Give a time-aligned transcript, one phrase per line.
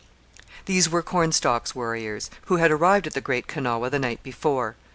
[0.65, 4.75] These were Cornstalk's warriors, who had arrived at the Great Kanawha the night before.